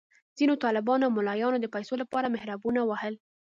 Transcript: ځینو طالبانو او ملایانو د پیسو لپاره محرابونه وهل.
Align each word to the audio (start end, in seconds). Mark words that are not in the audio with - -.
ځینو 0.37 0.53
طالبانو 0.63 1.03
او 1.05 1.15
ملایانو 1.17 1.57
د 1.61 1.65
پیسو 1.75 1.93
لپاره 2.01 2.33
محرابونه 2.33 2.79
وهل. 2.85 3.13